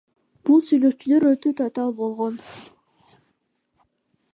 Бул 0.49 0.63
сүйлөшүүлөр 0.67 1.27
өтө 1.33 1.53
татаал 1.61 1.95
болгон. 2.01 2.41